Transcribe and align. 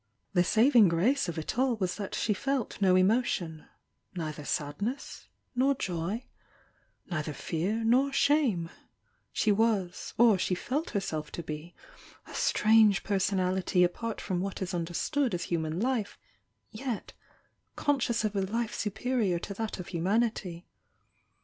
The 0.33 0.43
saving 0.43 0.87
grace 0.89 1.29
of 1.29 1.37
it 1.37 1.59
all 1.59 1.75
was 1.75 1.97
that 1.97 2.15
she 2.15 2.33
felt 2.33 2.81
no 2.81 2.97
emo 2.97 3.21
tion,— 3.21 3.67
neither 4.15 4.43
sadness 4.43 5.27
nor 5.55 5.75
joy— 5.75 6.25
neither 7.11 7.33
fear 7.33 7.83
nor 7.83 8.11
shame;— 8.11 8.71
she 9.31 9.51
was, 9.51 10.15
or 10.17 10.39
she 10.39 10.55
felt 10.55 10.89
herself 10.89 11.31
to 11.33 11.43
be 11.43 11.75
a 12.25 12.33
strange 12.33 13.03
personality 13.03 13.83
apart 13.83 14.19
from 14.19 14.41
what 14.41 14.59
is 14.59 14.73
understood 14.73 15.35
as 15.35 15.43
human 15.43 15.79
life, 15.79 16.17
yet 16.71 17.13
conscious 17.75 18.23
of 18.23 18.35
a 18.35 18.41
life 18.41 18.73
superior 18.73 19.37
to 19.37 19.53
that 19.53 19.77
of 19.79 19.89
hu 19.89 19.99
manity. 19.99 20.63